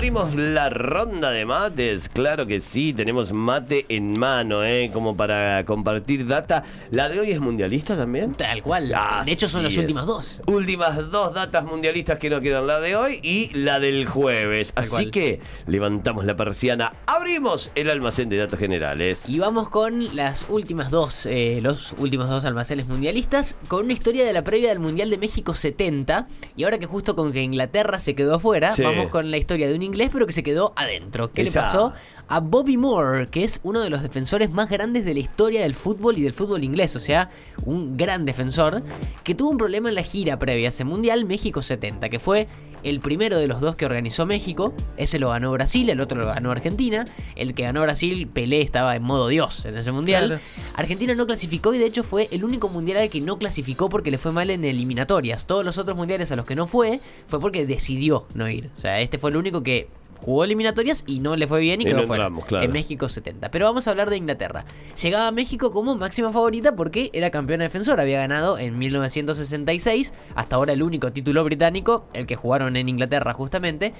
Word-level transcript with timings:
Abrimos 0.00 0.34
la 0.34 0.70
ronda 0.70 1.30
de 1.30 1.44
mates, 1.44 2.08
claro 2.08 2.46
que 2.46 2.60
sí, 2.60 2.94
tenemos 2.94 3.34
mate 3.34 3.84
en 3.90 4.18
mano, 4.18 4.64
¿eh? 4.64 4.90
Como 4.94 5.14
para 5.14 5.62
compartir 5.66 6.26
data. 6.26 6.62
¿La 6.90 7.10
de 7.10 7.20
hoy 7.20 7.32
es 7.32 7.38
mundialista 7.38 7.98
también? 7.98 8.32
Tal 8.32 8.62
cual. 8.62 8.94
de 9.26 9.30
hecho, 9.30 9.46
son 9.46 9.62
las 9.64 9.74
es. 9.74 9.78
últimas 9.80 10.06
dos. 10.06 10.40
Últimas 10.46 11.10
dos 11.10 11.34
datas 11.34 11.64
mundialistas 11.66 12.18
que 12.18 12.30
nos 12.30 12.40
quedan, 12.40 12.66
la 12.66 12.80
de 12.80 12.96
hoy 12.96 13.20
y 13.22 13.50
la 13.52 13.78
del 13.78 14.06
jueves. 14.06 14.72
Tal 14.72 14.84
Así 14.84 14.90
cual. 14.90 15.10
que 15.10 15.40
levantamos 15.66 16.24
la 16.24 16.34
persiana, 16.34 16.94
abrimos 17.04 17.70
el 17.74 17.90
almacén 17.90 18.30
de 18.30 18.38
datos 18.38 18.58
generales. 18.58 19.28
Y 19.28 19.38
vamos 19.38 19.68
con 19.68 20.16
las 20.16 20.46
últimas 20.48 20.90
dos, 20.90 21.26
eh, 21.26 21.58
los 21.62 21.92
últimos 21.98 22.26
dos 22.30 22.46
almacenes 22.46 22.86
mundialistas, 22.86 23.54
con 23.68 23.84
una 23.84 23.92
historia 23.92 24.24
de 24.24 24.32
la 24.32 24.42
previa 24.44 24.70
del 24.70 24.78
Mundial 24.78 25.10
de 25.10 25.18
México 25.18 25.54
70. 25.54 26.26
Y 26.56 26.64
ahora 26.64 26.78
que 26.78 26.86
justo 26.86 27.14
con 27.14 27.34
que 27.34 27.42
Inglaterra 27.42 28.00
se 28.00 28.14
quedó 28.14 28.36
afuera, 28.36 28.70
Sí. 28.70 28.82
vamos 28.82 29.08
con 29.08 29.30
la 29.30 29.36
historia 29.36 29.68
de 29.68 29.74
un 29.74 29.89
inglés, 29.90 30.10
pero 30.12 30.26
que 30.26 30.32
se 30.32 30.42
quedó 30.42 30.72
adentro. 30.76 31.30
¿Qué 31.30 31.42
Esa. 31.42 31.60
le 31.60 31.66
pasó? 31.66 31.92
A 32.32 32.38
Bobby 32.38 32.76
Moore, 32.76 33.28
que 33.28 33.42
es 33.42 33.58
uno 33.64 33.80
de 33.80 33.90
los 33.90 34.02
defensores 34.02 34.52
más 34.52 34.70
grandes 34.70 35.04
de 35.04 35.14
la 35.14 35.18
historia 35.18 35.62
del 35.62 35.74
fútbol 35.74 36.16
y 36.16 36.22
del 36.22 36.32
fútbol 36.32 36.62
inglés, 36.62 36.94
o 36.94 37.00
sea, 37.00 37.28
un 37.64 37.96
gran 37.96 38.24
defensor, 38.24 38.82
que 39.24 39.34
tuvo 39.34 39.50
un 39.50 39.58
problema 39.58 39.88
en 39.88 39.96
la 39.96 40.04
gira 40.04 40.38
previa 40.38 40.68
a 40.68 40.70
ese 40.70 40.84
Mundial 40.84 41.24
México 41.24 41.60
70, 41.60 42.08
que 42.08 42.20
fue 42.20 42.46
el 42.84 43.00
primero 43.00 43.36
de 43.36 43.48
los 43.48 43.60
dos 43.60 43.74
que 43.74 43.84
organizó 43.84 44.26
México. 44.26 44.72
Ese 44.96 45.18
lo 45.18 45.30
ganó 45.30 45.50
Brasil, 45.50 45.90
el 45.90 46.00
otro 46.00 46.20
lo 46.20 46.26
ganó 46.28 46.52
Argentina. 46.52 47.04
El 47.34 47.52
que 47.54 47.64
ganó 47.64 47.82
Brasil, 47.82 48.28
Pelé, 48.28 48.62
estaba 48.62 48.94
en 48.94 49.02
modo 49.02 49.26
Dios 49.26 49.64
en 49.64 49.76
ese 49.76 49.90
Mundial. 49.90 50.28
Claro. 50.28 50.42
Argentina 50.76 51.14
no 51.16 51.26
clasificó 51.26 51.74
y 51.74 51.78
de 51.78 51.86
hecho 51.86 52.04
fue 52.04 52.28
el 52.30 52.44
único 52.44 52.68
mundial 52.68 52.98
al 52.98 53.10
que 53.10 53.20
no 53.20 53.38
clasificó 53.38 53.88
porque 53.88 54.12
le 54.12 54.18
fue 54.18 54.30
mal 54.30 54.50
en 54.50 54.64
eliminatorias. 54.64 55.48
Todos 55.48 55.64
los 55.64 55.78
otros 55.78 55.96
mundiales 55.96 56.30
a 56.30 56.36
los 56.36 56.46
que 56.46 56.54
no 56.54 56.68
fue 56.68 57.00
fue 57.26 57.40
porque 57.40 57.66
decidió 57.66 58.26
no 58.34 58.48
ir. 58.48 58.70
O 58.76 58.80
sea, 58.80 59.00
este 59.00 59.18
fue 59.18 59.30
el 59.30 59.36
único 59.36 59.62
que 59.64 59.88
jugó 60.20 60.44
eliminatorias 60.44 61.02
y 61.06 61.20
no 61.20 61.34
le 61.36 61.46
fue 61.46 61.60
bien 61.60 61.80
y, 61.80 61.84
Y 61.84 61.86
quedó 61.88 62.02
no 62.02 62.06
fuera. 62.06 62.24
entramos, 62.24 62.44
claro. 62.44 62.64
En 62.64 62.72
México 62.72 63.08
70. 63.08 63.50
Pero 63.50 63.66
vamos 63.66 63.86
a 63.86 63.90
hablar 63.90 64.10
de 64.10 64.16
Inglaterra. 64.16 64.64
Llegaba 65.00 65.28
a 65.28 65.32
México 65.32 65.72
como 65.72 65.96
máxima 65.96 66.30
favorita 66.32 66.76
porque 66.76 67.10
era 67.12 67.30
campeona 67.30 67.64
defensora. 67.64 68.02
Había 68.02 68.18
ganado 68.20 68.58
en 68.58 68.78
1966, 68.78 70.12
hasta 70.34 70.56
ahora 70.56 70.72
el 70.72 70.82
único 70.82 71.12
título 71.12 71.42
británico, 71.44 72.04
el 72.12 72.26
que 72.26 72.36
jugaron 72.36 72.76
en 72.76 72.88
Inglaterra 72.88 73.32
justamente. 73.32 73.92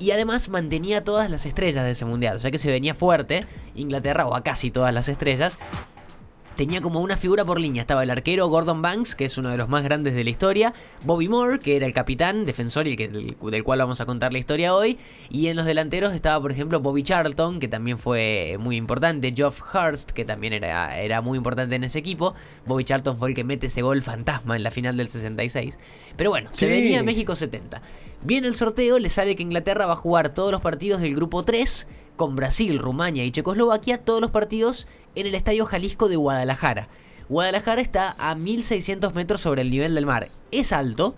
Y 0.00 0.12
además 0.12 0.48
mantenía 0.48 1.02
todas 1.02 1.28
las 1.30 1.44
estrellas 1.46 1.84
de 1.84 1.90
ese 1.92 2.04
mundial. 2.04 2.36
O 2.36 2.40
sea 2.40 2.50
que 2.50 2.58
se 2.58 2.70
venía 2.70 2.94
fuerte 2.94 3.40
Inglaterra, 3.74 4.26
o 4.26 4.34
a 4.34 4.42
casi 4.42 4.70
todas 4.70 4.94
las 4.94 5.08
estrellas 5.08 5.58
tenía 6.58 6.80
como 6.80 7.00
una 7.00 7.16
figura 7.16 7.44
por 7.44 7.60
línea. 7.60 7.80
Estaba 7.80 8.02
el 8.02 8.10
arquero 8.10 8.48
Gordon 8.48 8.82
Banks, 8.82 9.14
que 9.14 9.24
es 9.24 9.38
uno 9.38 9.48
de 9.48 9.56
los 9.56 9.68
más 9.68 9.84
grandes 9.84 10.16
de 10.16 10.24
la 10.24 10.30
historia. 10.30 10.74
Bobby 11.04 11.28
Moore, 11.28 11.60
que 11.60 11.76
era 11.76 11.86
el 11.86 11.92
capitán, 11.92 12.46
defensor 12.46 12.88
y 12.88 12.90
el 12.90 12.96
que, 12.96 13.08
del, 13.08 13.36
del 13.40 13.62
cual 13.62 13.78
vamos 13.78 14.00
a 14.00 14.06
contar 14.06 14.32
la 14.32 14.40
historia 14.40 14.74
hoy. 14.74 14.98
Y 15.30 15.46
en 15.46 15.56
los 15.56 15.66
delanteros 15.66 16.12
estaba, 16.14 16.42
por 16.42 16.50
ejemplo, 16.50 16.80
Bobby 16.80 17.04
Charlton, 17.04 17.60
que 17.60 17.68
también 17.68 17.96
fue 17.96 18.56
muy 18.58 18.74
importante. 18.74 19.32
Geoff 19.32 19.62
Hurst, 19.72 20.10
que 20.10 20.24
también 20.24 20.52
era, 20.52 21.00
era 21.00 21.20
muy 21.20 21.38
importante 21.38 21.76
en 21.76 21.84
ese 21.84 22.00
equipo. 22.00 22.34
Bobby 22.66 22.82
Charlton 22.82 23.16
fue 23.16 23.28
el 23.28 23.34
que 23.36 23.44
mete 23.44 23.68
ese 23.68 23.82
gol 23.82 24.02
fantasma 24.02 24.56
en 24.56 24.64
la 24.64 24.72
final 24.72 24.96
del 24.96 25.08
66. 25.08 25.78
Pero 26.16 26.30
bueno, 26.30 26.50
se 26.50 26.66
venía 26.66 27.04
México 27.04 27.36
70. 27.36 27.80
Viene 28.22 28.48
el 28.48 28.56
sorteo, 28.56 28.98
le 28.98 29.10
sale 29.10 29.36
que 29.36 29.44
Inglaterra 29.44 29.86
va 29.86 29.92
a 29.92 29.96
jugar 29.96 30.34
todos 30.34 30.50
los 30.50 30.60
partidos 30.60 31.00
del 31.00 31.14
grupo 31.14 31.44
3 31.44 31.86
con 32.18 32.36
Brasil, 32.36 32.78
Rumania 32.78 33.24
y 33.24 33.30
Checoslovaquia, 33.30 33.96
todos 34.04 34.20
los 34.20 34.30
partidos 34.30 34.86
en 35.14 35.26
el 35.26 35.34
Estadio 35.34 35.64
Jalisco 35.64 36.10
de 36.10 36.16
Guadalajara. 36.16 36.88
Guadalajara 37.30 37.80
está 37.80 38.14
a 38.18 38.34
1600 38.34 39.14
metros 39.14 39.40
sobre 39.40 39.62
el 39.62 39.70
nivel 39.70 39.94
del 39.94 40.04
mar. 40.04 40.28
Es 40.50 40.72
alto, 40.74 41.14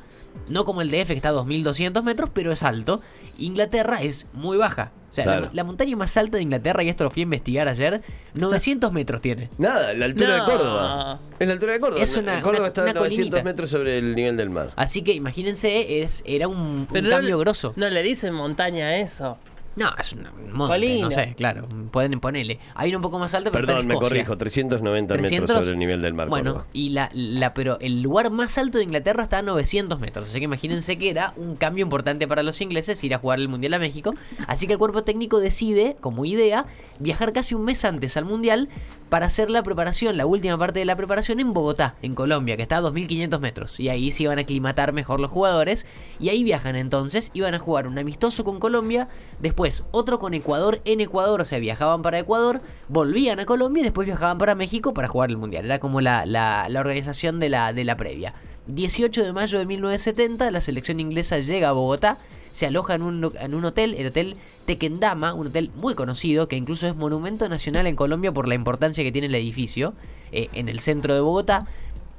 no 0.49 0.65
como 0.65 0.83
el 0.83 0.91
DF 0.91 1.09
que 1.09 1.15
está 1.15 1.31
a 1.31 1.33
2200 1.33 2.05
metros, 2.05 2.31
pero 2.33 2.53
es 2.53 2.63
alto. 2.63 3.01
Inglaterra 3.39 4.03
es 4.03 4.27
muy 4.33 4.57
baja. 4.59 4.93
O 5.09 5.13
sea, 5.13 5.25
Claro. 5.25 5.47
la, 5.47 5.51
la 5.55 5.65
montaña 5.65 5.97
más 5.97 6.17
alta 6.17 6.37
de 6.37 6.43
Inglaterra, 6.45 6.85
y 6.85 6.89
esto 6.89 7.03
lo 7.03 7.11
fui 7.11 7.23
a 7.23 7.25
investigar 7.25 7.67
ayer, 7.69 8.03
900 8.35 8.93
metros 8.93 9.21
tiene. 9.21 9.49
Nada, 9.59 9.93
la 9.95 10.05
altura 10.05 10.37
No. 10.37 10.45
de 10.47 10.53
Córdoba. 10.53 11.21
Es 11.39 11.47
la 11.49 11.53
altura 11.55 11.73
de 11.73 11.81
Córdoba. 11.81 12.03
Es 12.03 12.17
una- 12.17 12.41
Córdoba 12.43 12.59
una- 12.61 12.69
está 12.69 12.83
una 12.83 12.91
a 12.93 12.95
900 12.95 13.31
colinita. 13.31 13.43
metros 13.45 13.71
sobre 13.71 13.99
el 13.99 14.15
nivel 14.15 14.37
del 14.37 14.51
mar. 14.51 14.71
Así 14.77 15.03
que 15.03 15.13
imagínense, 15.15 16.03
es, 16.03 16.23
era 16.27 16.47
un, 16.47 16.59
un 16.59 16.89
Pero 16.93 17.09
no 17.09 17.17
cambio 17.17 17.39
grosso. 17.39 17.73
No 17.77 17.89
le 17.89 18.03
dicen 18.03 18.35
montaña 18.35 18.87
a 18.87 18.97
eso. 18.99 19.39
No, 19.81 19.89
es 19.99 20.13
un 20.13 20.29
monte, 20.53 20.75
Colina. 20.75 21.05
no 21.07 21.11
sé, 21.11 21.35
claro, 21.37 21.63
pueden 21.91 22.21
ponerle. 22.21 22.59
Hay 22.75 22.91
uno 22.91 22.99
un 22.99 23.03
poco 23.03 23.19
más 23.19 23.35
alto, 23.35 23.51
pero 23.51 23.67
Perdón, 23.67 23.87
me 23.87 23.95
Escocia. 23.95 24.09
corrijo, 24.11 24.37
390 24.39 25.15
metros 25.15 25.29
300. 25.31 25.57
sobre 25.57 25.71
el 25.71 25.79
nivel 25.79 26.03
del 26.03 26.15
mar. 26.15 26.29
Bueno, 26.29 26.53
Córdoba. 26.53 26.69
y 26.73 26.91
la, 26.91 27.09
la- 27.15 27.55
pero 27.55 27.79
el 27.81 28.03
lugar 28.03 28.31
más 28.31 28.59
alto 28.59 28.79
de 28.79 28.85
Inglaterra 28.85 29.23
está 29.23 29.39
a 29.39 29.43
900 29.43 29.99
metros. 29.99 30.29
Así 30.29 30.39
que 30.39 30.45
imagínense 30.45 30.99
que 30.99 31.09
era 31.11 31.33
un 31.37 31.57
cambio 31.57 31.83
importante 31.83 32.29
para 32.29 32.43
los 32.43 32.61
ingleses 32.61 33.03
ir 33.03 33.15
a 33.15 33.19
jugar 33.19 33.39
el 33.41 33.49
Mundial 33.49 33.75
a 33.75 33.79
México. 33.79 34.15
Así 34.47 34.67
que 34.67 34.75
el 34.75 34.79
cuerpo 34.79 35.03
técnico 35.03 35.41
decide, 35.41 35.97
como 36.01 36.25
idea, 36.25 36.67
viajar 36.99 37.33
casi 37.33 37.55
un 37.55 37.65
mes 37.65 37.85
antes 37.85 38.17
al 38.17 38.25
Mundial 38.27 38.69
para 39.09 39.27
hacer 39.27 39.51
la 39.51 39.65
preparación, 39.65 40.17
la 40.17 40.25
última 40.27 40.57
parte 40.57 40.79
de 40.79 40.85
la 40.85 40.95
preparación 40.95 41.41
en 41.41 41.53
Bogotá, 41.53 41.97
en 42.01 42.15
Colombia, 42.15 42.57
que 42.57 42.63
está 42.63 42.77
a 42.77 42.81
2500 42.81 43.41
metros. 43.41 43.81
Y 43.81 43.89
ahí 43.89 44.13
se 44.13 44.23
iban 44.23 44.39
a 44.39 44.43
aclimatar 44.43 44.93
mejor 44.93 45.19
los 45.19 45.31
jugadores. 45.33 45.85
Y 46.21 46.29
ahí 46.29 46.45
viajan 46.45 46.77
entonces, 46.77 47.31
iban 47.35 47.55
a 47.55 47.59
jugar 47.59 47.89
un 47.89 47.99
amistoso 47.99 48.45
con 48.45 48.61
Colombia, 48.61 49.09
después 49.41 49.70
otro 49.91 50.19
con 50.19 50.35
Ecuador 50.35 50.81
en 50.85 51.01
Ecuador, 51.01 51.41
o 51.41 51.45
sea, 51.45 51.59
viajaban 51.59 52.03
para 52.03 52.19
Ecuador, 52.19 52.61
volvían 52.89 53.41
a 53.41 53.47
Colombia 53.47 53.81
y 53.81 53.85
después 53.85 54.07
viajaban 54.07 54.39
para 54.39 54.55
México 54.55 54.93
para 54.95 55.09
jugar 55.09 55.31
el 55.31 55.37
Mundial. 55.37 55.65
Era 55.65 55.79
como 55.81 56.01
la, 56.01 56.27
la- 56.27 56.67
organización 56.81 57.41
de 57.41 57.49
la, 57.51 57.73
de 57.73 57.85
la 57.85 57.97
previa. 57.97 58.35
18 58.67 59.25
de 59.25 59.33
mayo 59.33 59.59
de 59.59 59.67
1970, 59.67 60.51
la 60.51 60.61
selección 60.61 61.01
inglesa 61.01 61.39
llega 61.39 61.71
a 61.71 61.73
Bogotá, 61.73 62.17
se 62.53 62.67
aloja 62.67 62.95
en 62.95 63.03
un, 63.03 63.33
en 63.41 63.55
un 63.55 63.65
hotel, 63.65 63.95
el 63.95 64.09
Hotel 64.09 64.37
Tequendama, 64.67 65.35
un 65.35 65.49
hotel 65.49 65.71
muy 65.77 65.95
conocido, 65.95 66.47
que 66.49 66.57
incluso 66.57 66.87
es 66.87 66.95
monumento 66.97 67.49
nacional 67.49 67.87
en 67.87 67.97
Colombia 67.97 68.33
por 68.33 68.47
la 68.49 68.55
importancia 68.55 69.03
que 69.05 69.13
tiene 69.13 69.27
el 69.29 69.35
edificio, 69.35 69.95
eh, 70.33 70.49
en 70.53 70.69
el 70.69 70.81
centro 70.81 71.15
de 71.15 71.21
Bogotá. 71.21 71.67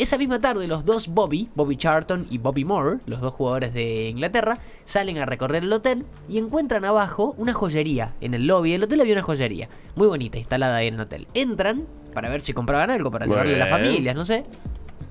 Esa 0.01 0.17
misma 0.17 0.41
tarde 0.41 0.67
los 0.67 0.83
dos 0.83 1.09
Bobby, 1.09 1.51
Bobby 1.53 1.77
Charlton 1.77 2.25
y 2.31 2.39
Bobby 2.39 2.65
Moore, 2.65 2.97
los 3.05 3.21
dos 3.21 3.35
jugadores 3.35 3.71
de 3.71 4.09
Inglaterra, 4.09 4.57
salen 4.83 5.19
a 5.19 5.27
recorrer 5.27 5.61
el 5.61 5.71
hotel 5.71 6.07
y 6.27 6.39
encuentran 6.39 6.85
abajo 6.85 7.35
una 7.37 7.53
joyería. 7.53 8.15
En 8.19 8.33
el 8.33 8.47
lobby 8.47 8.71
del 8.71 8.81
hotel 8.81 9.01
había 9.01 9.13
una 9.13 9.21
joyería, 9.21 9.69
muy 9.93 10.07
bonita, 10.07 10.39
instalada 10.39 10.77
ahí 10.77 10.87
en 10.87 10.95
el 10.95 11.01
hotel. 11.01 11.27
Entran 11.35 11.85
para 12.15 12.29
ver 12.29 12.41
si 12.41 12.51
compraban 12.51 12.89
algo, 12.89 13.11
para 13.11 13.27
llevarle 13.27 13.53
a 13.53 13.59
las 13.59 13.69
familias, 13.69 14.15
no 14.15 14.25
sé, 14.25 14.43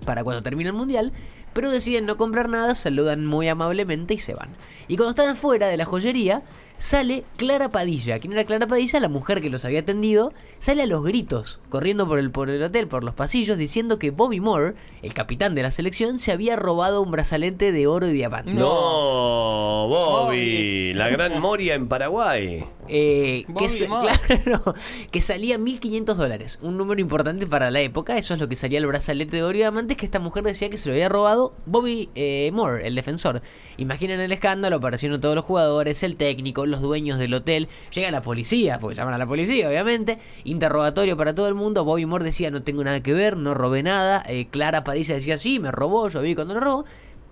para 0.05 0.25
cuando 0.25 0.43
termine 0.43 0.71
el 0.71 0.75
mundial, 0.75 1.13
pero 1.53 1.71
deciden 1.71 2.05
no 2.05 2.17
comprar 2.17 2.49
nada, 2.49 2.75
saludan 2.75 3.27
muy 3.27 3.47
amablemente 3.47 4.15
y 4.15 4.19
se 4.19 4.35
van. 4.35 4.49
Y 4.89 4.97
cuando 4.97 5.11
están 5.11 5.29
afuera 5.29 5.69
de 5.69 5.77
la 5.77 5.85
joyería, 5.85 6.43
sale 6.81 7.25
Clara 7.37 7.69
Padilla. 7.69 8.19
¿Quién 8.19 8.33
era 8.33 8.45
Clara 8.45 8.67
Padilla? 8.67 8.99
La 9.01 9.09
mujer 9.09 9.41
que 9.41 9.51
los 9.51 9.65
había 9.65 9.81
atendido. 9.81 10.33
Sale 10.59 10.83
a 10.83 10.87
los 10.87 11.05
gritos, 11.05 11.61
corriendo 11.69 12.09
por 12.09 12.19
el, 12.19 12.31
por 12.31 12.51
el 12.51 12.63
hotel, 12.63 12.89
por 12.89 13.05
los 13.05 13.15
pasillos, 13.15 13.57
diciendo 13.57 13.99
que 13.99 14.11
Bobby 14.11 14.41
Moore, 14.41 14.75
el 15.03 15.15
capitán 15.15 15.55
de 15.55 15.63
la 15.63 15.71
selección, 15.71 16.19
se 16.19 16.33
había 16.33 16.57
robado 16.57 17.01
un 17.01 17.11
brazalete 17.11 17.73
de 17.73 17.87
oro 17.87 18.09
y 18.09 18.13
diamantes. 18.13 18.55
No, 18.55 19.87
Bobby, 19.89 20.27
Bobby. 20.27 20.93
la 20.95 21.09
gran 21.09 21.41
Moria 21.41 21.75
en 21.75 21.89
Paraguay. 21.89 22.65
Eh, 22.89 23.45
que, 23.57 23.67
claro, 24.45 24.75
que 25.11 25.21
salía 25.21 25.59
1500 25.59 26.19
dólares. 26.19 26.59
Un 26.61 26.77
número 26.77 27.01
importante 27.01 27.47
para 27.47 27.71
la 27.71 27.81
época. 27.81 28.19
Eso 28.19 28.35
es 28.35 28.41
lo 28.41 28.49
que 28.49 28.57
salía 28.57 28.79
el 28.79 28.87
brazalete 28.87 29.37
de 29.37 29.43
oro 29.43 29.55
y 29.55 29.59
diamantes 29.59 29.97
que 29.97 30.05
esta 30.05 30.19
mujer 30.19 30.43
decía 30.43 30.71
que 30.71 30.77
se 30.77 30.89
lo 30.89 30.95
había 30.95 31.09
robado 31.09 31.55
Bobby 31.67 32.11
eh, 32.15 32.51
Moore, 32.53 32.87
el 32.87 32.95
defensor. 32.95 33.43
Imaginen 33.77 34.21
el 34.21 34.33
escándalo, 34.33 34.77
apareciendo 34.77 35.21
todos 35.21 35.35
los 35.35 35.45
jugadores, 35.45 36.03
el 36.03 36.17
técnico, 36.17 36.67
los 36.71 36.81
dueños 36.81 37.19
del 37.19 37.35
hotel. 37.35 37.69
Llega 37.93 38.11
la 38.11 38.23
policía, 38.23 38.79
porque 38.81 38.97
llaman 38.97 39.15
a 39.15 39.19
la 39.19 39.27
policía, 39.27 39.69
obviamente. 39.69 40.19
Interrogatorio 40.45 41.17
para 41.17 41.35
todo 41.35 41.49
el 41.49 41.55
mundo. 41.55 41.85
Bobby 41.85 42.07
Moore 42.07 42.25
decía 42.25 42.51
no 42.51 42.63
tengo 42.63 42.85
nada 42.85 43.03
que 43.03 43.13
ver, 43.13 43.37
no 43.37 43.55
robé 43.55 43.83
nada. 43.83 44.23
Eh, 44.27 44.49
Clara 44.51 44.85
Padilla 44.85 45.15
decía 45.15 45.39
sí, 45.39 45.59
me 45.59 45.71
robó, 45.71 46.09
yo 46.09 46.21
vi 46.21 46.35
cuando 46.35 46.55
lo 46.55 46.61
robó. 46.61 46.85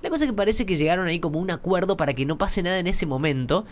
La 0.03 0.11
cosa 0.11 0.27
que 0.27 0.33
parece 0.33 0.65
que 0.65 0.77
llegaron 0.77 1.07
ahí 1.07 1.19
como 1.19 1.41
un 1.41 1.51
acuerdo 1.51 1.97
para 1.97 2.15
que 2.15 2.25
no 2.25 2.39
pase 2.39 2.63
nada 2.63 2.79
en 2.79 2.87
ese 2.87 3.05
momento 3.05 3.65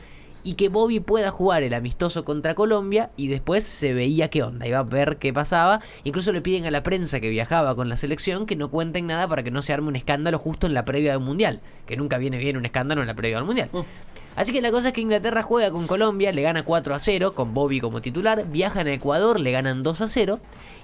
y 0.46 0.54
que 0.54 0.68
Bobby 0.68 1.00
pueda 1.00 1.32
jugar 1.32 1.64
el 1.64 1.74
amistoso 1.74 2.24
contra 2.24 2.54
Colombia 2.54 3.10
y 3.16 3.26
después 3.26 3.64
se 3.64 3.92
veía 3.92 4.30
qué 4.30 4.44
onda, 4.44 4.64
iba 4.64 4.78
a 4.78 4.84
ver 4.84 5.16
qué 5.16 5.32
pasaba. 5.32 5.80
Incluso 6.04 6.30
le 6.30 6.40
piden 6.40 6.66
a 6.66 6.70
la 6.70 6.84
prensa 6.84 7.19
que 7.19 7.28
viajaba 7.30 7.74
con 7.74 7.88
la 7.88 7.96
selección 7.96 8.46
que 8.46 8.54
no 8.54 8.70
cuenten 8.70 9.08
nada 9.08 9.26
para 9.26 9.42
que 9.42 9.50
no 9.50 9.60
se 9.60 9.72
arme 9.72 9.88
un 9.88 9.96
escándalo 9.96 10.38
justo 10.38 10.69
en 10.69 10.74
la 10.74 10.84
previa 10.84 11.10
del 11.10 11.20
Mundial, 11.20 11.60
que 11.84 11.96
nunca 11.96 12.16
viene 12.19 12.38
bien 12.38 12.56
un 12.56 12.64
escándalo 12.64 13.00
en 13.00 13.08
la 13.08 13.14
previa 13.14 13.38
del 13.38 13.44
Mundial. 13.44 13.70
Así 14.36 14.52
que 14.52 14.60
la 14.60 14.70
cosa 14.70 14.88
es 14.88 14.94
que 14.94 15.00
Inglaterra 15.00 15.42
juega 15.42 15.70
con 15.70 15.86
Colombia, 15.86 16.30
le 16.30 16.42
gana 16.42 16.62
4 16.62 16.94
a 16.94 16.98
0 16.98 17.34
con 17.34 17.54
Bobby 17.54 17.80
como 17.80 18.02
titular, 18.02 18.44
viajan 18.46 18.86
a 18.86 18.92
Ecuador, 18.92 19.40
le 19.40 19.50
ganan 19.50 19.82
2 19.82 20.00
a 20.02 20.08
0 20.08 20.38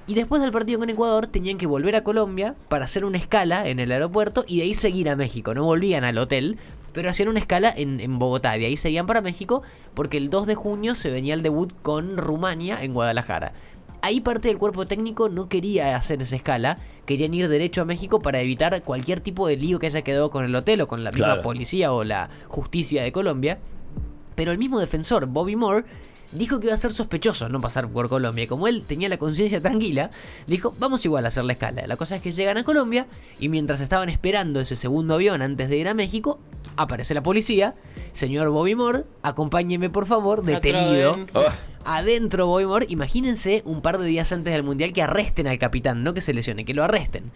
y 0.07 0.15
después 0.15 0.41
del 0.41 0.53
partido 0.53 0.79
con 0.79 0.89
Ecuador 0.89 1.27
tenían 1.27 1.59
que 1.59 1.67
volver 1.67 1.95
a 1.95 2.03
Colombia 2.03 2.55
para 2.69 2.87
hacer 2.87 3.05
una 3.05 3.19
escala 3.19 3.69
en 3.69 3.79
el 3.79 3.93
aeropuerto 3.93 4.45
y 4.49 4.57
de 4.57 4.63
ahí 4.65 4.75
seguir 4.75 5.11
a 5.11 5.17
México. 5.17 5.53
No 5.53 5.65
volvían 5.65 6.03
al 6.03 6.17
hotel, 6.17 6.57
pero 6.95 7.11
hacían 7.11 7.29
una 7.29 7.41
escala 7.41 7.73
en, 7.77 8.01
en 8.01 8.19
Bogotá. 8.19 8.53
De 8.53 8.65
ahí 8.65 8.79
seguían 8.79 9.07
para 9.07 9.21
México 9.21 9.63
porque 9.93 10.17
el 10.17 10.31
2 10.31 10.47
de 10.47 10.55
junio 10.55 10.95
se 10.95 11.11
venía 11.11 11.35
el 11.35 11.43
debut 11.43 11.75
con 11.83 12.17
Rumania 12.17 12.83
en 12.83 12.95
Guadalajara. 12.95 13.53
Ahí 14.01 14.21
parte 14.21 14.49
del 14.49 14.59
cuerpo 14.59 14.87
técnico 14.87 15.29
no 15.29 15.49
quería 15.49 15.95
hacer 15.95 16.23
esa 16.23 16.37
escala, 16.37 16.79
querían 17.07 17.35
ir 17.35 17.49
derecho 17.49 17.83
a 17.83 17.85
México 17.85 18.21
para 18.21 18.41
evitar 18.41 18.83
cualquier 18.83 19.21
tipo 19.21 19.47
de 19.47 19.57
lío 19.57 19.79
que 19.79 19.87
haya 19.87 20.03
quedado 20.03 20.31
con 20.31 20.45
el 20.45 20.55
hotel 20.55 20.81
o 20.83 20.89
con 20.89 21.05
la 21.05 21.11
misma 21.11 21.43
policía 21.43 21.93
o 21.93 22.05
la 22.05 22.31
justicia 22.49 23.03
de 23.03 23.13
Colombia. 23.13 23.59
Pero 24.35 24.53
el 24.53 24.59
mismo 24.59 24.81
defensor, 24.81 25.27
Bobby 25.27 25.57
Moore, 25.57 25.85
dijo 26.33 26.59
que 26.59 26.67
iba 26.67 26.75
a 26.75 26.79
ser 26.79 26.93
sospechoso 26.93 27.49
no 27.49 27.61
pasar 27.61 27.89
por 27.89 28.09
Colombia. 28.09 28.45
Y 28.45 28.47
Como 28.47 28.67
él 28.67 28.83
tenía 28.87 29.09
la 29.09 29.19
conciencia 29.19 29.61
tranquila, 29.61 30.11
dijo, 30.47 30.75
vamos 30.79 31.05
igual 31.05 31.25
a 31.25 31.29
hacer 31.29 31.45
la 31.45 31.53
escala. 31.53 31.87
La 31.87 31.97
cosa 31.97 32.17
es 32.17 32.23
que 32.23 32.33
llegan 32.33 32.59
a 32.59 32.65
Colombia 32.65 33.07
y 33.39 33.49
mientras 33.49 33.81
estaban 33.81 34.09
esperando 34.09 34.61
ese 34.61 34.77
segundo 34.77 35.15
avión 35.15 35.43
antes 35.43 35.69
de 35.69 35.77
ir 35.77 35.89
a 35.89 35.95
México, 35.95 36.41
aparece 36.77 37.15
la 37.15 37.23
policía. 37.23 37.75
Señor 38.13 38.51
Bobby 38.51 38.75
Moore, 38.75 39.05
acompáñeme 39.23 39.91
por 39.91 40.07
favor, 40.07 40.43
detenido. 40.43 41.13
Oh, 41.35 41.45
Adentro 41.85 42.47
Bobby 42.47 42.67
Moore, 42.67 42.87
imagínense 42.89 43.63
un 43.65 43.83
par 43.83 43.99
de 43.99 44.07
días 44.07 44.33
antes 44.33 44.53
del 44.53 44.63
Mundial 44.63 44.93
que 44.93 45.03
arresten 45.03 45.47
al 45.47 45.59
capitán, 45.59 46.05
no 46.05 46.15
que 46.15 46.21
se 46.21 46.33
lesione, 46.33 46.65
que 46.65 46.75
lo 46.75 46.85
arresten. 46.85 47.33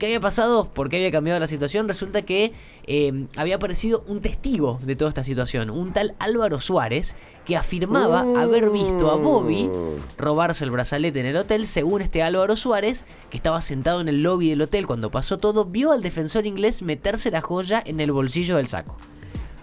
¿Qué 0.00 0.06
había 0.06 0.20
pasado? 0.20 0.64
¿Por 0.64 0.88
qué 0.88 0.96
había 0.96 1.12
cambiado 1.12 1.38
la 1.38 1.46
situación? 1.46 1.86
Resulta 1.86 2.22
que 2.22 2.54
eh, 2.86 3.26
había 3.36 3.56
aparecido 3.56 4.02
un 4.08 4.22
testigo 4.22 4.80
de 4.82 4.96
toda 4.96 5.10
esta 5.10 5.22
situación, 5.22 5.68
un 5.68 5.92
tal 5.92 6.14
Álvaro 6.18 6.58
Suárez, 6.58 7.14
que 7.44 7.54
afirmaba 7.54 8.20
haber 8.40 8.70
visto 8.70 9.10
a 9.10 9.16
Bobby 9.16 9.68
robarse 10.16 10.64
el 10.64 10.70
brazalete 10.70 11.20
en 11.20 11.26
el 11.26 11.36
hotel. 11.36 11.66
Según 11.66 12.00
este 12.00 12.22
Álvaro 12.22 12.56
Suárez, 12.56 13.04
que 13.28 13.36
estaba 13.36 13.60
sentado 13.60 14.00
en 14.00 14.08
el 14.08 14.22
lobby 14.22 14.48
del 14.48 14.62
hotel 14.62 14.86
cuando 14.86 15.10
pasó 15.10 15.38
todo, 15.38 15.66
vio 15.66 15.92
al 15.92 16.00
defensor 16.00 16.46
inglés 16.46 16.82
meterse 16.82 17.30
la 17.30 17.42
joya 17.42 17.82
en 17.84 18.00
el 18.00 18.10
bolsillo 18.10 18.56
del 18.56 18.68
saco. 18.68 18.96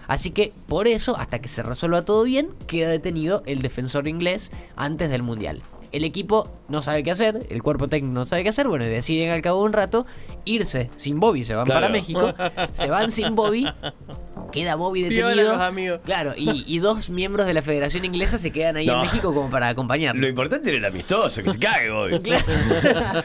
Así 0.06 0.30
que 0.30 0.52
por 0.68 0.86
eso, 0.86 1.16
hasta 1.16 1.40
que 1.40 1.48
se 1.48 1.64
resuelva 1.64 2.04
todo 2.04 2.22
bien, 2.22 2.50
queda 2.68 2.90
detenido 2.90 3.42
el 3.44 3.60
defensor 3.60 4.06
inglés 4.06 4.52
antes 4.76 5.10
del 5.10 5.24
Mundial. 5.24 5.64
El 5.92 6.04
equipo 6.04 6.48
no 6.68 6.82
sabe 6.82 7.02
qué 7.02 7.10
hacer, 7.10 7.46
el 7.50 7.62
cuerpo 7.62 7.88
técnico 7.88 8.14
no 8.14 8.24
sabe 8.24 8.42
qué 8.42 8.50
hacer, 8.50 8.68
bueno, 8.68 8.84
y 8.84 8.88
deciden 8.88 9.30
al 9.30 9.40
cabo 9.42 9.60
de 9.60 9.66
un 9.66 9.72
rato 9.72 10.06
irse 10.44 10.90
sin 10.96 11.18
Bobby, 11.20 11.44
se 11.44 11.54
van 11.54 11.64
Claro. 11.64 11.80
para 11.80 11.92
México, 11.92 12.34
se 12.72 12.88
van 12.88 13.10
sin 13.10 13.34
Bobby, 13.34 13.66
queda 14.52 14.74
Bobby 14.76 15.02
detenido. 15.02 15.52
los 15.52 15.60
amigos. 15.60 16.00
Claro, 16.04 16.32
y, 16.36 16.64
y 16.66 16.78
dos 16.78 17.10
miembros 17.10 17.46
de 17.46 17.54
la 17.54 17.62
Federación 17.62 18.04
Inglesa 18.04 18.38
se 18.38 18.50
quedan 18.50 18.76
ahí 18.76 18.88
en. 18.88 19.00
México 19.00 19.32
como 19.34 19.50
para 19.50 19.68
acompañarlo. 19.68 20.20
lo 20.20 20.28
importante 20.28 20.68
era 20.70 20.78
el 20.78 20.84
amistoso, 20.84 21.42
que 21.42 21.50
se 21.52 21.58
cague 21.58 21.90
hoy. 21.90 22.18
Claro. 22.20 23.24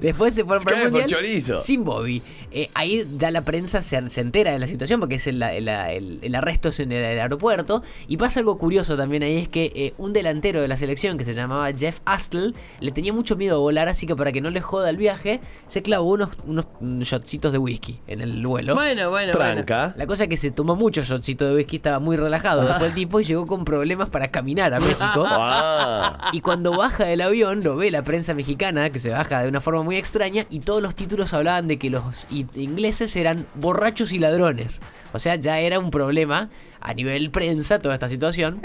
Después 0.00 0.34
se 0.34 0.44
fueron 0.44 0.60
Se 0.62 0.64
para 0.64 0.76
el 0.76 0.82
cae 0.84 0.90
por 0.92 1.00
mundial 1.00 1.20
chorizo. 1.20 1.58
sin 1.60 1.84
Bobby. 1.84 2.22
Eh, 2.50 2.68
ahí 2.74 3.04
ya 3.16 3.30
la 3.30 3.42
prensa 3.42 3.82
se, 3.82 4.08
se 4.10 4.20
entera 4.20 4.52
de 4.52 4.58
la 4.58 4.66
situación 4.66 5.00
porque 5.00 5.16
es 5.16 5.26
el, 5.26 5.42
el- 5.42 5.68
el- 5.68 6.18
el 6.22 6.34
arresto 6.34 6.68
es 6.68 6.80
en 6.80 6.92
el, 6.92 7.04
el 7.04 7.20
aeropuerto. 7.20 7.82
Y 8.06 8.16
pasa 8.16 8.40
algo 8.40 8.56
curioso 8.58 8.96
también 8.96 9.22
ahí 9.22 9.38
es 9.38 9.48
que 9.48 9.72
eh, 9.74 9.94
un 9.98 10.12
delantero 10.12 10.60
de 10.60 10.68
la 10.68 10.76
selección 10.76 11.18
que 11.18 11.24
se 11.24 11.34
llamaba 11.34 11.72
Jeff 11.72 12.00
Astle 12.04 12.52
le 12.80 12.90
tenía 12.92 13.12
mucho 13.12 13.36
miedo 13.36 13.56
a 13.56 13.58
volar, 13.58 13.88
así 13.88 14.06
que 14.06 14.14
para 14.16 14.32
que 14.32 14.40
no 14.40 14.50
le 14.50 14.60
joda 14.60 14.90
el 14.90 14.96
viaje, 14.96 15.40
se 15.66 15.82
clavó 15.82 16.10
unos, 16.12 16.30
unos 16.46 16.66
shotcitos 16.80 17.52
de 17.52 17.58
whisky 17.58 17.98
en 18.06 18.20
el 18.20 18.46
vuelo. 18.46 18.74
Bueno, 18.74 19.10
bueno, 19.10 19.10
bueno. 19.10 19.32
Tranca. 19.32 19.94
La 19.96 20.06
cosa 20.06 20.24
es 20.24 20.28
que 20.28 20.36
se 20.36 20.50
tomó 20.50 20.63
mucho 20.64 21.02
shotcito 21.02 21.46
de 21.46 21.54
whisky, 21.56 21.76
estaba 21.76 21.98
muy 21.98 22.16
relajado 22.16 22.62
después 22.66 22.90
el 22.90 22.94
tipo 22.94 23.20
y 23.20 23.24
llegó 23.24 23.46
con 23.46 23.64
problemas 23.64 24.08
para 24.08 24.28
caminar 24.28 24.72
a 24.74 24.80
México. 24.80 25.26
Y 26.32 26.40
cuando 26.40 26.76
baja 26.76 27.04
del 27.04 27.20
avión, 27.20 27.62
lo 27.62 27.76
ve 27.76 27.90
la 27.90 28.02
prensa 28.02 28.34
mexicana, 28.34 28.90
que 28.90 28.98
se 28.98 29.10
baja 29.10 29.42
de 29.42 29.48
una 29.48 29.60
forma 29.60 29.82
muy 29.82 29.96
extraña, 29.96 30.46
y 30.50 30.60
todos 30.60 30.82
los 30.82 30.94
títulos 30.94 31.34
hablaban 31.34 31.68
de 31.68 31.78
que 31.78 31.90
los 31.90 32.26
ingleses 32.30 33.14
eran 33.16 33.46
borrachos 33.54 34.12
y 34.12 34.18
ladrones. 34.18 34.80
O 35.12 35.18
sea, 35.18 35.36
ya 35.36 35.60
era 35.60 35.78
un 35.78 35.90
problema 35.90 36.48
a 36.80 36.94
nivel 36.94 37.30
prensa 37.30 37.78
toda 37.78 37.94
esta 37.94 38.08
situación. 38.08 38.60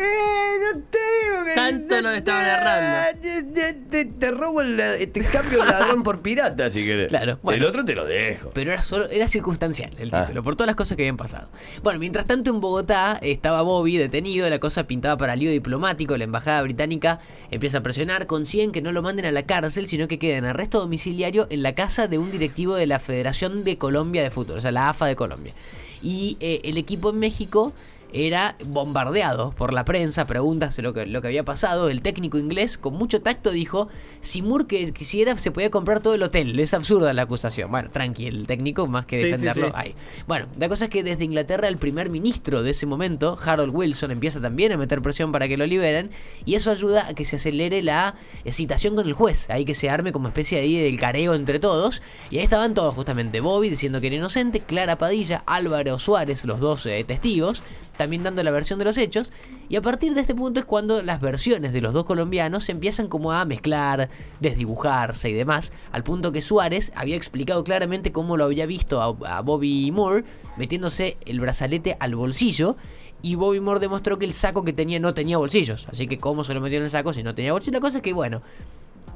Tanto 1.56 2.02
no 2.02 2.12
le 2.12 2.18
estaban 2.18 2.46
errando. 2.46 3.20
Te, 3.22 3.44
te- 3.44 3.74
te- 3.74 4.06
te 4.06 4.32
robo 4.32 4.62
el, 4.62 4.78
te 5.12 5.22
cambio 5.26 5.62
el 5.62 5.68
ladrón 5.68 6.04
por 6.04 6.22
pirata 6.22 6.70
si 6.70 6.86
querés. 6.86 7.08
Claro, 7.10 7.40
bueno. 7.42 7.58
El 7.62 7.66
otro 7.70 7.84
te 7.86 7.96
lo 7.96 8.06
dejo. 8.06 8.50
Pero 8.52 8.72
era 8.72 8.82
solo, 8.82 9.10
era 9.10 9.28
circunstancial 9.28 9.92
el 9.98 10.10
Ah. 10.14 10.22
título, 10.24 10.44
por 10.44 10.56
todas 10.56 10.68
las 10.68 10.76
cosas 10.76 10.96
que 10.96 11.04
habían 11.04 11.18
pasado. 11.18 11.50
Bueno, 11.84 12.00
mientras 12.00 12.26
tanto 12.26 12.50
en 12.52 12.60
Bogotá 12.62 13.18
estaba 13.22 13.62
Bobby 13.62 13.98
detenido, 13.98 14.50
la 14.50 14.60
cosa 14.60 14.86
pintaba 14.88 15.18
para 15.18 15.36
lío 15.36 15.52
diplomático, 15.52 16.16
la 16.18 16.24
embajada 16.26 16.62
británica 16.62 17.20
empieza 17.52 17.80
a 17.80 17.82
presionar, 17.84 18.28
consiguen 18.28 18.72
que 18.72 18.82
no 18.82 18.92
lo 18.92 19.02
manden 19.02 19.26
a 19.26 19.32
la 19.32 19.44
cárcel, 19.44 19.88
sino 19.88 20.08
que 20.08 20.20
quede 20.20 20.38
en 20.38 20.46
arresto 20.46 20.80
domiciliario 20.80 21.48
en 21.50 21.64
la 21.64 21.74
casa 21.76 22.08
de 22.08 22.18
un 22.18 22.32
directivo 22.32 22.76
de 22.76 22.88
la 22.88 23.00
Federación 23.00 23.64
de 23.64 23.78
Colombia 23.78 24.22
de 24.24 24.30
Fútbol, 24.30 24.58
o 24.58 24.62
sea, 24.62 24.72
la 24.72 24.90
AFA 24.90 25.06
de 25.08 25.16
Colombia. 25.16 25.54
Y 26.02 26.38
eh, 26.40 26.62
el 26.64 26.78
equipo 26.78 27.10
en 27.10 27.20
México 27.20 27.74
era 28.14 28.56
bombardeado 28.66 29.52
por 29.52 29.74
la 29.74 29.86
prensa, 29.86 30.26
preguntas 30.26 30.76
de 30.76 30.84
lo 30.84 30.94
que, 30.94 31.06
lo 31.06 31.22
que 31.22 31.28
había 31.28 31.46
pasado. 31.46 31.90
El 31.90 32.02
técnico 32.02 32.38
inglés, 32.38 32.78
con 32.78 32.94
mucho 32.94 33.22
tacto, 33.22 33.52
dijo: 33.52 33.90
Si 34.22 34.42
Moore 34.42 34.92
quisiera, 34.92 35.38
se 35.38 35.52
podía 35.52 35.70
comprar 35.70 36.00
todo 36.00 36.16
el 36.16 36.24
hotel. 36.24 36.60
Es 36.60 36.74
absurda 36.74 37.14
la 37.14 37.24
acusación. 37.24 37.72
Bueno, 37.72 37.90
tranqui, 37.92 38.28
el 38.28 38.48
técnico, 38.48 38.88
más 38.88 39.06
que 39.06 39.18
Sí, 39.18 39.24
sí, 39.24 39.30
defenderlo, 39.30 39.68
sí. 39.68 39.74
ahí. 39.76 39.96
Bueno, 40.28 40.48
la 40.58 40.70
cosa 40.70 40.86
es 40.86 40.92
que 40.92 41.04
desde 41.04 41.24
Inglaterra, 41.24 41.68
el 41.68 41.78
primer 41.78 42.10
ministro 42.10 42.64
de 42.64 42.72
ese 42.72 42.86
momento, 42.86 43.38
Harold 43.44 43.74
Wilson, 43.76 44.12
empieza 44.12 44.42
también 44.42 44.72
a 44.72 44.78
meter 44.78 45.02
presión 45.02 45.32
para 45.32 45.48
que 45.48 45.58
lo 45.58 45.66
liberen. 45.66 46.12
Y 46.46 46.56
eso 46.56 46.72
ayuda 46.72 47.08
a 47.08 47.14
que 47.14 47.26
se 47.26 47.36
acelere 47.36 47.84
la 47.84 48.16
citación 48.50 48.96
con 48.96 49.08
el 49.08 49.14
juez. 49.14 49.50
Ahí 49.50 49.66
que 49.66 49.76
se 49.76 49.90
arme 49.90 50.12
como 50.12 50.28
especie 50.28 50.60
ahí 50.60 50.78
del 50.78 51.00
careo 51.00 51.34
entre 51.36 51.60
todos. 51.60 52.02
Y 52.32 52.38
ahí 52.38 52.44
estaban 52.44 52.74
todos, 52.74 52.96
justamente 52.96 53.40
Bobby 53.42 53.70
diciendo 53.70 54.02
que 54.02 54.08
era 54.08 54.16
inocente, 54.16 54.60
Clara 54.60 54.98
Padilla, 54.98 55.44
Álvaro 55.46 56.00
Suárez, 56.00 56.46
los 56.46 56.60
dos 56.60 56.86
eh, 56.86 57.04
testigos 57.06 57.64
también 58.00 58.24
dando 58.24 58.42
la 58.44 58.52
versión 58.52 58.80
de 58.80 58.86
los 58.86 58.98
hechos. 58.98 59.34
Y 59.68 59.76
a 59.76 59.82
partir 59.82 60.14
de 60.14 60.22
este 60.22 60.34
punto 60.34 60.62
es 60.62 60.66
cuando 60.66 61.04
las 61.04 61.20
versiones 61.20 61.74
de 61.74 61.82
los 61.82 61.94
dos 61.94 62.06
colombianos 62.06 62.64
se 62.64 62.72
empiezan 62.72 63.10
como 63.10 63.34
a 63.34 63.44
mezclar, 63.44 64.10
desdibujarse 64.40 65.30
y 65.30 65.34
demás, 65.34 65.74
al 65.92 66.04
punto 66.04 66.32
que 66.32 66.40
Suárez 66.40 66.94
había 66.96 67.18
explicado 67.18 67.62
claramente 67.66 68.14
cómo 68.14 68.38
lo 68.38 68.46
había 68.46 68.66
visto 68.66 69.02
a, 69.02 69.42
Bobby 69.42 69.92
Moore 69.92 70.24
metiéndose 70.56 71.18
el 71.26 71.42
brazalete 71.42 71.98
al 72.00 72.16
bolsillo. 72.16 72.78
Y 73.22 73.36
Bobby 73.36 73.60
Moore 73.60 73.82
demostró 73.82 74.18
que 74.18 74.24
el 74.24 74.32
saco 74.32 74.64
que 74.64 74.72
tenía 74.72 74.98
no 75.02 75.14
tenía 75.14 75.38
bolsillos. 75.38 75.86
Así 75.92 76.08
que 76.08 76.20
cómo 76.20 76.46
se 76.46 76.54
lo 76.54 76.62
metió 76.62 76.78
en 76.78 76.86
el 76.86 76.90
saco 76.90 77.12
si 77.12 77.22
no 77.22 77.36
tenía 77.36 77.52
bolsillos. 77.52 77.74
La 77.74 77.82
cosa 77.82 77.98
es 77.98 78.04
que, 78.04 78.14
bueno, 78.14 78.42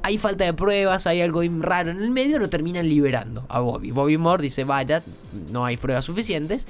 hay 0.02 0.18
falta 0.18 0.44
de 0.44 0.52
pruebas, 0.52 1.06
hay 1.06 1.22
algo 1.22 1.40
raro 1.60 1.90
en 1.90 2.02
el 2.02 2.10
medio, 2.10 2.38
lo 2.38 2.50
terminan 2.50 2.86
liberando 2.86 3.46
a 3.48 3.60
Bobby. 3.60 3.92
Bobby 3.92 4.18
Moore 4.18 4.42
dice, 4.42 4.64
vaya, 4.64 5.02
no 5.50 5.64
hay 5.64 5.78
pruebas 5.78 6.04
suficientes. 6.04 6.66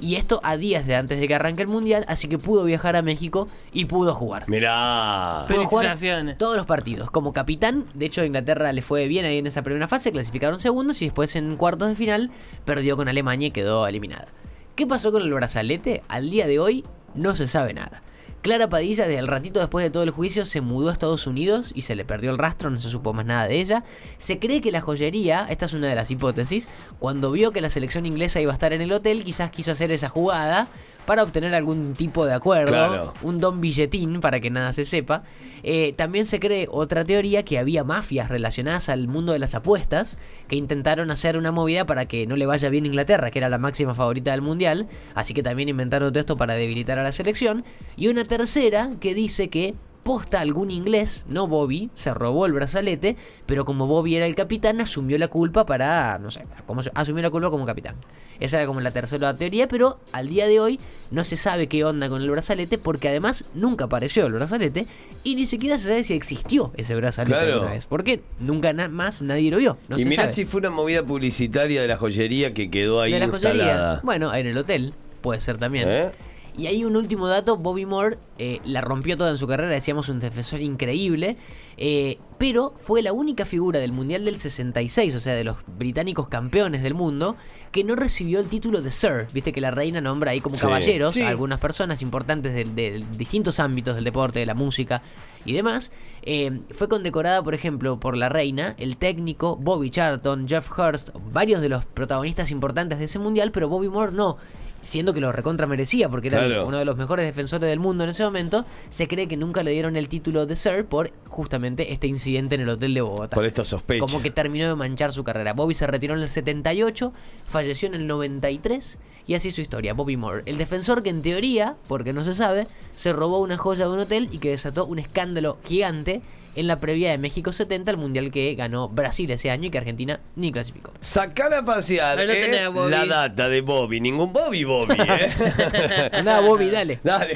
Y 0.00 0.16
esto 0.16 0.40
a 0.44 0.56
días 0.56 0.86
de 0.86 0.94
antes 0.94 1.20
de 1.20 1.26
que 1.26 1.34
arranque 1.34 1.62
el 1.62 1.68
Mundial, 1.68 2.04
así 2.08 2.28
que 2.28 2.38
pudo 2.38 2.64
viajar 2.64 2.94
a 2.96 3.02
México 3.02 3.48
y 3.72 3.86
pudo 3.86 4.14
jugar. 4.14 4.48
Mirá. 4.48 5.44
Pudo 5.48 5.64
jugar 5.66 5.86
Felicitaciones. 5.86 6.38
todos 6.38 6.56
los 6.56 6.66
partidos. 6.66 7.10
Como 7.10 7.32
capitán, 7.32 7.86
de 7.94 8.06
hecho 8.06 8.22
a 8.22 8.26
Inglaterra 8.26 8.72
le 8.72 8.82
fue 8.82 9.08
bien 9.08 9.24
ahí 9.24 9.38
en 9.38 9.46
esa 9.46 9.62
primera 9.62 9.88
fase, 9.88 10.12
clasificaron 10.12 10.58
segundos 10.58 11.02
y 11.02 11.06
después 11.06 11.34
en 11.36 11.56
cuartos 11.56 11.88
de 11.88 11.96
final 11.96 12.30
perdió 12.64 12.96
con 12.96 13.08
Alemania 13.08 13.48
y 13.48 13.50
quedó 13.50 13.86
eliminada. 13.86 14.28
¿Qué 14.76 14.86
pasó 14.86 15.10
con 15.10 15.22
el 15.22 15.34
brazalete? 15.34 16.02
Al 16.08 16.30
día 16.30 16.46
de 16.46 16.60
hoy 16.60 16.84
no 17.14 17.34
se 17.34 17.48
sabe 17.48 17.74
nada. 17.74 18.02
Clara 18.42 18.68
Padilla, 18.68 19.06
desde 19.06 19.18
el 19.18 19.26
ratito 19.26 19.58
después 19.58 19.84
de 19.84 19.90
todo 19.90 20.04
el 20.04 20.10
juicio, 20.10 20.44
se 20.44 20.60
mudó 20.60 20.88
a 20.88 20.92
Estados 20.92 21.26
Unidos 21.26 21.72
y 21.74 21.82
se 21.82 21.96
le 21.96 22.04
perdió 22.04 22.30
el 22.30 22.38
rastro, 22.38 22.70
no 22.70 22.76
se 22.76 22.88
supo 22.88 23.12
más 23.12 23.26
nada 23.26 23.48
de 23.48 23.60
ella. 23.60 23.84
Se 24.16 24.38
cree 24.38 24.60
que 24.60 24.70
la 24.70 24.80
joyería, 24.80 25.46
esta 25.50 25.66
es 25.66 25.72
una 25.72 25.88
de 25.88 25.96
las 25.96 26.10
hipótesis, 26.10 26.68
cuando 26.98 27.32
vio 27.32 27.50
que 27.50 27.60
la 27.60 27.68
selección 27.68 28.06
inglesa 28.06 28.40
iba 28.40 28.52
a 28.52 28.54
estar 28.54 28.72
en 28.72 28.80
el 28.80 28.92
hotel, 28.92 29.24
quizás 29.24 29.50
quiso 29.50 29.72
hacer 29.72 29.90
esa 29.90 30.08
jugada 30.08 30.68
para 31.08 31.22
obtener 31.22 31.54
algún 31.54 31.94
tipo 31.94 32.26
de 32.26 32.34
acuerdo, 32.34 32.70
Claro. 32.72 33.14
un 33.22 33.38
don 33.38 33.62
billetín 33.62 34.20
para 34.20 34.40
que 34.40 34.50
nada 34.50 34.74
se 34.74 34.84
sepa. 34.84 35.22
Eh, 35.62 35.94
también 35.96 36.26
se 36.26 36.38
cree 36.38 36.68
otra 36.70 37.02
teoría 37.02 37.44
que 37.46 37.58
había 37.58 37.82
mafias 37.82 38.28
relacionadas 38.28 38.90
al 38.90 39.08
mundo 39.08 39.32
de 39.32 39.38
las 39.38 39.54
apuestas 39.54 40.18
que 40.48 40.56
intentaron 40.56 41.10
hacer 41.10 41.38
una 41.38 41.50
movida 41.50 41.86
para 41.86 42.04
que 42.06 42.26
no 42.26 42.36
le 42.36 42.44
vaya 42.44 42.68
bien 42.68 42.84
a 42.84 42.88
Inglaterra, 42.88 43.30
que 43.30 43.38
era 43.38 43.48
la 43.48 43.56
máxima 43.56 43.94
favorita 43.94 44.32
del 44.32 44.42
mundial. 44.42 44.86
Así 45.14 45.32
que 45.32 45.42
también 45.42 45.70
inventaron 45.70 46.12
todo 46.12 46.20
esto 46.20 46.36
para 46.36 46.52
debilitar 46.54 46.98
a 46.98 47.02
la 47.02 47.10
selección. 47.12 47.64
Y 47.96 48.08
una 48.08 48.24
tercera 48.24 48.90
que 49.00 49.14
dice 49.14 49.48
que 49.48 49.74
posta 50.08 50.40
algún 50.40 50.70
inglés, 50.70 51.26
no 51.28 51.46
Bobby, 51.46 51.90
se 51.92 52.14
robó 52.14 52.46
el 52.46 52.54
brazalete, 52.54 53.14
pero 53.44 53.66
como 53.66 53.86
Bobby 53.86 54.16
era 54.16 54.24
el 54.24 54.34
capitán, 54.34 54.80
asumió 54.80 55.18
la 55.18 55.28
culpa 55.28 55.66
para, 55.66 56.18
no 56.18 56.30
sé, 56.30 56.46
como, 56.64 56.80
asumió 56.94 57.22
la 57.22 57.28
culpa 57.28 57.50
como 57.50 57.66
capitán. 57.66 57.96
Esa 58.40 58.56
era 58.56 58.66
como 58.66 58.80
la 58.80 58.90
tercera 58.90 59.36
teoría, 59.36 59.68
pero 59.68 60.00
al 60.14 60.28
día 60.30 60.46
de 60.46 60.60
hoy 60.60 60.80
no 61.10 61.24
se 61.24 61.36
sabe 61.36 61.66
qué 61.66 61.84
onda 61.84 62.08
con 62.08 62.22
el 62.22 62.30
brazalete, 62.30 62.78
porque 62.78 63.10
además 63.10 63.50
nunca 63.54 63.84
apareció 63.84 64.24
el 64.24 64.32
brazalete 64.32 64.86
y 65.24 65.34
ni 65.34 65.44
siquiera 65.44 65.76
se 65.76 65.88
sabe 65.88 66.02
si 66.04 66.14
existió 66.14 66.72
ese 66.78 66.94
brazalete 66.94 67.34
Claro. 67.36 67.52
alguna 67.56 67.72
vez, 67.72 67.84
porque 67.84 68.22
nunca 68.40 68.72
na- 68.72 68.88
más 68.88 69.20
nadie 69.20 69.50
lo 69.50 69.58
vio. 69.58 69.76
No 69.88 69.98
y 69.98 70.04
sabe. 70.10 70.28
si 70.28 70.46
fue 70.46 70.60
una 70.60 70.70
movida 70.70 71.02
publicitaria 71.02 71.82
de 71.82 71.88
la 71.88 71.98
joyería 71.98 72.54
que 72.54 72.70
quedó 72.70 73.02
ahí 73.02 73.12
de 73.12 73.18
la 73.18 73.24
instalada. 73.26 73.56
joyería, 73.56 74.00
bueno, 74.04 74.34
en 74.34 74.46
el 74.46 74.56
hotel, 74.56 74.94
puede 75.20 75.40
ser 75.40 75.58
también. 75.58 75.86
¿Eh? 75.86 76.10
Y 76.58 76.66
hay 76.66 76.84
un 76.84 76.96
último 76.96 77.28
dato, 77.28 77.56
Bobby 77.56 77.86
Moore 77.86 78.18
eh, 78.38 78.60
la 78.64 78.80
rompió 78.80 79.16
toda 79.16 79.30
en 79.30 79.38
su 79.38 79.46
carrera, 79.46 79.70
decíamos 79.70 80.08
un 80.08 80.18
defensor 80.18 80.60
increíble, 80.60 81.36
eh, 81.76 82.18
pero 82.36 82.74
fue 82.78 83.00
la 83.00 83.12
única 83.12 83.44
figura 83.44 83.78
del 83.78 83.92
Mundial 83.92 84.24
del 84.24 84.36
66, 84.36 85.14
o 85.14 85.20
sea, 85.20 85.34
de 85.34 85.44
los 85.44 85.58
británicos 85.78 86.26
campeones 86.28 86.82
del 86.82 86.94
mundo, 86.94 87.36
que 87.70 87.84
no 87.84 87.94
recibió 87.94 88.40
el 88.40 88.48
título 88.48 88.82
de 88.82 88.90
Sir. 88.90 89.28
Viste 89.32 89.52
que 89.52 89.60
la 89.60 89.70
reina 89.70 90.00
nombra 90.00 90.32
ahí 90.32 90.40
como 90.40 90.56
Sí. 90.56 90.62
caballeros 90.62 91.14
Sí. 91.14 91.22
a 91.22 91.28
algunas 91.28 91.60
personas 91.60 92.02
importantes 92.02 92.52
de, 92.52 92.64
de 92.64 93.04
distintos 93.16 93.60
ámbitos 93.60 93.94
del 93.94 94.02
deporte, 94.02 94.40
de 94.40 94.46
la 94.46 94.54
música 94.54 95.00
y 95.44 95.52
demás. 95.52 95.92
Eh, 96.22 96.60
fue 96.72 96.88
condecorada, 96.88 97.40
por 97.44 97.54
ejemplo, 97.54 98.00
por 98.00 98.16
la 98.16 98.28
reina, 98.28 98.74
el 98.78 98.96
técnico, 98.96 99.54
Bobby 99.56 99.90
Charlton, 99.90 100.48
Jeff 100.48 100.68
Hurst, 100.76 101.10
varios 101.32 101.62
de 101.62 101.68
los 101.68 101.84
protagonistas 101.84 102.50
importantes 102.50 102.98
de 102.98 103.04
ese 103.04 103.20
mundial, 103.20 103.52
pero 103.52 103.68
Bobby 103.68 103.88
Moore 103.88 104.10
no. 104.12 104.38
Siendo 104.82 105.12
que 105.12 105.20
lo 105.20 105.32
recontra 105.32 105.66
merecía, 105.66 106.08
porque 106.08 106.28
era 106.28 106.38
Claro. 106.44 106.66
uno 106.66 106.78
de 106.78 106.84
los 106.84 106.96
mejores 106.96 107.26
defensores 107.26 107.68
del 107.68 107.80
mundo 107.80 108.04
en 108.04 108.10
ese 108.10 108.24
momento, 108.24 108.64
se 108.88 109.08
cree 109.08 109.26
que 109.28 109.36
nunca 109.36 109.62
le 109.62 109.72
dieron 109.72 109.96
el 109.96 110.08
título 110.08 110.46
de 110.46 110.56
Sir 110.56 110.84
por 110.86 111.10
justamente 111.26 111.92
este 111.92 112.06
incidente 112.06 112.54
en 112.54 112.62
el 112.62 112.68
hotel 112.68 112.94
de 112.94 113.00
Bogotá. 113.00 113.34
Por 113.34 113.44
esta 113.46 113.64
sospecha. 113.64 114.00
Como 114.00 114.22
que 114.22 114.30
terminó 114.30 114.66
de 114.68 114.74
manchar 114.74 115.12
su 115.12 115.24
carrera. 115.24 115.52
Bobby 115.52 115.74
se 115.74 115.86
retiró 115.86 116.14
en 116.14 116.20
el 116.20 116.28
78, 116.28 117.12
falleció 117.46 117.88
en 117.88 117.94
el 117.94 118.06
93 118.06 118.98
y 119.26 119.34
así 119.34 119.50
su 119.50 119.60
historia. 119.60 119.92
Bobby 119.94 120.16
Moore, 120.16 120.42
el 120.46 120.56
defensor 120.56 121.02
que 121.02 121.10
en 121.10 121.22
teoría, 121.22 121.76
porque 121.86 122.12
no 122.12 122.24
se 122.24 122.34
sabe, 122.34 122.66
se 122.96 123.12
robó 123.12 123.40
una 123.40 123.58
joya 123.58 123.86
de 123.86 123.92
un 123.92 124.00
hotel 124.00 124.28
y 124.32 124.38
que 124.38 124.50
desató 124.50 124.86
un 124.86 124.98
escándalo 124.98 125.58
gigante 125.64 126.22
en 126.56 126.66
la 126.66 126.76
previa 126.76 127.10
de 127.12 127.18
México 127.18 127.52
70, 127.52 127.90
el 127.90 127.98
mundial 127.98 128.32
que 128.32 128.54
ganó 128.56 128.88
Brasil 128.88 129.30
ese 129.30 129.50
año 129.50 129.66
y 129.68 129.70
que 129.70 129.78
Argentina 129.78 130.18
ni 130.34 130.50
clasificó. 130.50 130.92
Sacala 131.00 131.58
a 131.58 131.64
pasear 131.64 132.18
lo 132.18 132.32
eh, 132.32 132.90
la 132.90 133.06
data 133.06 133.48
de 133.48 133.60
Bobby. 133.60 134.00
Ningún 134.00 134.32
Bobby 134.32 134.64
Bobby, 134.68 134.94
¿eh? 134.98 136.40
Bobby, 136.42 136.70
dale. 136.70 136.98
Dale. 137.02 137.34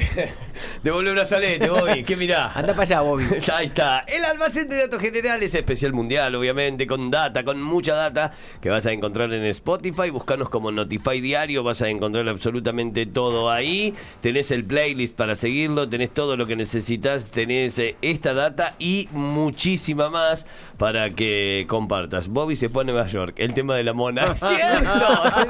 Devolve 0.83 1.11
un 1.11 1.15
brazalete, 1.15 1.69
Bobby. 1.69 2.03
¿Qué 2.03 2.17
mirá? 2.17 2.51
Anda 2.55 2.73
para 2.73 2.81
allá, 2.81 2.99
Bobby. 2.99 3.23
Ahí 3.53 3.67
está. 3.67 3.99
El 3.99 4.25
almacén 4.25 4.67
de 4.67 4.75
datos 4.75 5.01
generales 5.01 5.55
especial 5.55 5.93
mundial, 5.93 6.35
obviamente, 6.35 6.85
con 6.85 7.09
data, 7.09 7.45
con 7.45 7.61
mucha 7.61 7.95
data 7.95 8.33
que 8.59 8.69
vas 8.69 8.85
a 8.85 8.91
encontrar 8.91 9.31
en 9.31 9.45
Spotify. 9.45 10.09
Buscanos 10.09 10.49
como 10.49 10.73
Notify 10.73 11.21
Diario, 11.21 11.63
vas 11.63 11.81
a 11.81 11.87
encontrar 11.87 12.27
absolutamente 12.27 13.05
todo 13.05 13.49
ahí. 13.49 13.93
Tenés 14.19 14.51
el 14.51 14.65
playlist 14.65 15.15
para 15.15 15.35
seguirlo, 15.35 15.87
tenés 15.87 16.11
todo 16.11 16.35
lo 16.35 16.45
que 16.47 16.57
necesitas, 16.57 17.27
tenés 17.27 17.79
eh, 17.79 17.95
esta 18.01 18.33
data 18.33 18.75
y 18.77 19.07
muchísima 19.13 20.09
más 20.09 20.45
para 20.77 21.11
que 21.11 21.65
compartas. 21.69 22.27
Bobby 22.27 22.57
se 22.57 22.67
fue 22.67 22.83
a 22.83 22.85
Nueva 22.87 23.07
York, 23.07 23.35
el 23.37 23.53
tema 23.53 23.77
de 23.77 23.85
la 23.85 23.93
mona. 23.93 24.23
¡Es 24.33 24.39
cierto! 24.41 24.91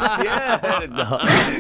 ¡Es 0.06 0.12
cierto! 0.22 1.18